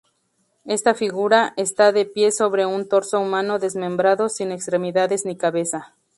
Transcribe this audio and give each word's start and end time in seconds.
Esta 0.65 0.95
figura 0.95 1.53
está 1.57 1.91
de 1.91 2.07
pie 2.07 2.31
sobre 2.31 2.65
un 2.65 2.89
torso 2.89 3.19
humano 3.19 3.59
desmembrado, 3.59 4.29
sin 4.29 4.51
extremidades 4.51 5.25
ni 5.27 5.37
cabeza. 5.37 5.95